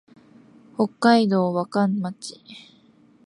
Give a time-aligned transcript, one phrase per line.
[0.79, 2.41] 北海道和寒町